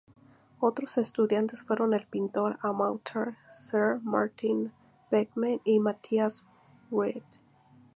[0.59, 4.71] Otros estudiantes fueron el pintor amateur Sir Martin
[5.11, 6.43] Beckman y Matthias
[6.89, 7.21] Read.